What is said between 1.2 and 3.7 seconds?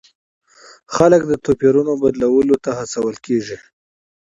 د توپیرونو بدلولو ته هڅول کیږي.